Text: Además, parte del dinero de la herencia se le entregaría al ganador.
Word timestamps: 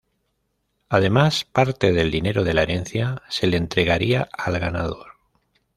Además, 0.89 1.45
parte 1.45 1.91
del 1.91 2.09
dinero 2.09 2.43
de 2.43 2.55
la 2.55 2.63
herencia 2.63 3.21
se 3.29 3.45
le 3.45 3.57
entregaría 3.57 4.27
al 4.35 4.57
ganador. 4.59 5.11